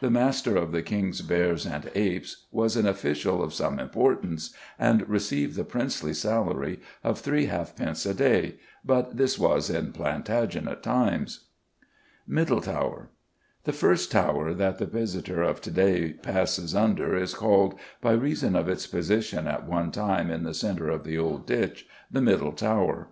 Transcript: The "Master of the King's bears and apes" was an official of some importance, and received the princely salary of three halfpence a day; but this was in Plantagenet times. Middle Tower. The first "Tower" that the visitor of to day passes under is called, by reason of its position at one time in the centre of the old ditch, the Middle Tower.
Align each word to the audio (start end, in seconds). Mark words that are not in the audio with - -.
The 0.00 0.08
"Master 0.08 0.56
of 0.56 0.72
the 0.72 0.80
King's 0.80 1.20
bears 1.20 1.66
and 1.66 1.90
apes" 1.94 2.46
was 2.50 2.76
an 2.76 2.86
official 2.86 3.42
of 3.42 3.52
some 3.52 3.78
importance, 3.78 4.54
and 4.78 5.06
received 5.06 5.54
the 5.54 5.64
princely 5.64 6.14
salary 6.14 6.80
of 7.04 7.18
three 7.20 7.44
halfpence 7.44 8.06
a 8.06 8.14
day; 8.14 8.54
but 8.86 9.18
this 9.18 9.38
was 9.38 9.68
in 9.68 9.92
Plantagenet 9.92 10.82
times. 10.82 11.48
Middle 12.26 12.62
Tower. 12.62 13.10
The 13.64 13.74
first 13.74 14.10
"Tower" 14.10 14.54
that 14.54 14.78
the 14.78 14.86
visitor 14.86 15.42
of 15.42 15.60
to 15.60 15.70
day 15.70 16.14
passes 16.14 16.74
under 16.74 17.14
is 17.14 17.34
called, 17.34 17.74
by 18.00 18.12
reason 18.12 18.56
of 18.56 18.70
its 18.70 18.86
position 18.86 19.46
at 19.46 19.68
one 19.68 19.90
time 19.90 20.30
in 20.30 20.44
the 20.44 20.54
centre 20.54 20.88
of 20.88 21.04
the 21.04 21.18
old 21.18 21.44
ditch, 21.46 21.86
the 22.10 22.22
Middle 22.22 22.52
Tower. 22.52 23.08